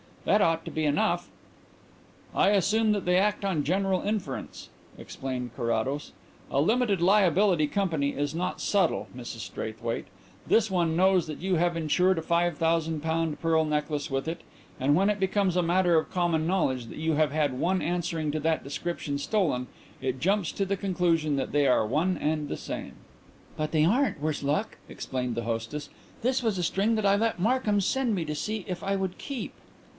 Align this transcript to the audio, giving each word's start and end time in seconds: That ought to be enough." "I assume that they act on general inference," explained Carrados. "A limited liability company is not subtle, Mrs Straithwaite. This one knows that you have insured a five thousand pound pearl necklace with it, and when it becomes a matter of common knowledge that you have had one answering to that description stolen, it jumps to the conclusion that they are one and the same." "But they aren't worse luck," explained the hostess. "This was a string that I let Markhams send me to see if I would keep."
That 0.25 0.41
ought 0.41 0.65
to 0.65 0.71
be 0.71 0.83
enough." 0.85 1.29
"I 2.33 2.49
assume 2.49 2.91
that 2.91 3.05
they 3.05 3.17
act 3.17 3.43
on 3.45 3.63
general 3.63 4.01
inference," 4.01 4.69
explained 4.97 5.51
Carrados. 5.55 6.11
"A 6.51 6.59
limited 6.61 7.01
liability 7.01 7.67
company 7.67 8.11
is 8.11 8.33
not 8.35 8.61
subtle, 8.61 9.07
Mrs 9.15 9.39
Straithwaite. 9.39 10.07
This 10.45 10.69
one 10.71 10.95
knows 10.95 11.25
that 11.27 11.39
you 11.39 11.55
have 11.55 11.77
insured 11.77 12.17
a 12.19 12.23
five 12.23 12.57
thousand 12.57 13.01
pound 13.01 13.39
pearl 13.41 13.63
necklace 13.65 14.09
with 14.11 14.27
it, 14.27 14.41
and 14.79 14.95
when 14.95 15.09
it 15.09 15.19
becomes 15.19 15.55
a 15.55 15.63
matter 15.63 15.95
of 15.97 16.11
common 16.11 16.45
knowledge 16.47 16.85
that 16.87 16.97
you 16.99 17.13
have 17.13 17.31
had 17.31 17.57
one 17.59 17.81
answering 17.81 18.31
to 18.31 18.39
that 18.39 18.63
description 18.63 19.17
stolen, 19.19 19.67
it 20.01 20.19
jumps 20.19 20.51
to 20.53 20.65
the 20.65 20.77
conclusion 20.77 21.35
that 21.35 21.51
they 21.51 21.67
are 21.67 21.85
one 21.85 22.17
and 22.17 22.47
the 22.47 22.57
same." 22.57 22.93
"But 23.57 23.71
they 23.71 23.85
aren't 23.85 24.21
worse 24.21 24.43
luck," 24.43 24.77
explained 24.89 25.33
the 25.33 25.43
hostess. 25.43 25.89
"This 26.23 26.41
was 26.43 26.57
a 26.57 26.63
string 26.63 26.93
that 26.95 27.05
I 27.05 27.15
let 27.15 27.39
Markhams 27.39 27.85
send 27.85 28.13
me 28.15 28.25
to 28.25 28.35
see 28.35 28.65
if 28.67 28.83
I 28.83 28.95
would 28.95 29.17
keep." 29.19 29.53